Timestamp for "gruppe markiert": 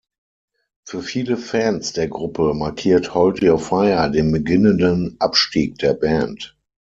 2.07-3.13